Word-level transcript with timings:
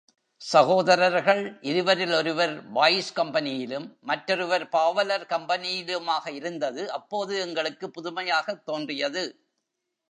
சகோதரர்கள் 0.37 1.57
இருவரில் 1.61 2.11
ஒருவர் 2.11 2.71
பாய்ஸ் 2.71 3.19
கம்பெனியிலும், 3.19 3.99
மற்றொருவர் 4.01 4.69
பாவலர் 4.69 5.25
கம்பெனியிலுமாக 5.29 6.29
இருந்தது, 6.29 6.91
அப்போது 6.91 7.39
எங்களுக்குப் 7.39 7.93
புதுமையாகத் 7.93 8.63
தோன்றியது. 8.63 9.45